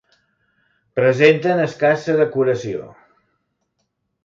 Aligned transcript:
Presenten 0.99 1.61
escassa 1.67 2.17
decoració. 2.23 2.89